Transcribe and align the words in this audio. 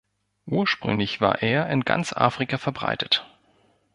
Ursprünglich 0.47 1.21
war 1.21 1.43
er 1.43 1.69
in 1.69 1.85
ganz 1.85 2.11
Afrika 2.11 2.57
verbreitet. 2.57 3.23